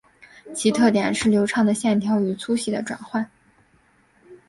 [0.55, 3.29] 其特点是流畅的线条与粗细的转换。